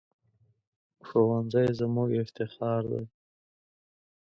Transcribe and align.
ښوونځی 1.07 1.67
زموږ 1.79 2.09
افتخار 2.23 2.81
دی 2.91 3.03